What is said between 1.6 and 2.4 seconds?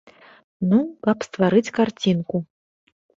карцінку.